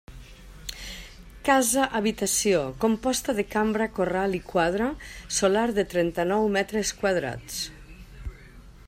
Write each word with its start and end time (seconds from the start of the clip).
Casa 1.49 1.83
habitació, 1.99 2.61
composta 2.85 3.35
de 3.41 3.45
cambra 3.51 3.89
corral 3.99 4.35
i 4.39 4.41
quadra, 4.49 4.89
solar 5.41 5.67
de 5.79 5.87
trenta-nou 5.93 6.51
metres 6.57 6.97
quadrats. 7.03 7.65